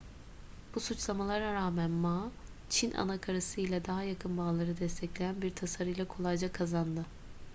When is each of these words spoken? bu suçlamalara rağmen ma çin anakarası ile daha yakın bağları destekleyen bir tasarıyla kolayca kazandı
bu 0.75 0.79
suçlamalara 0.79 1.53
rağmen 1.53 1.91
ma 1.91 2.31
çin 2.69 2.91
anakarası 2.91 3.61
ile 3.61 3.85
daha 3.85 4.03
yakın 4.03 4.37
bağları 4.37 4.77
destekleyen 4.77 5.41
bir 5.41 5.55
tasarıyla 5.55 6.07
kolayca 6.07 6.51
kazandı 6.51 7.05